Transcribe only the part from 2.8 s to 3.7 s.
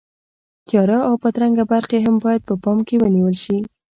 کې ونیول شي.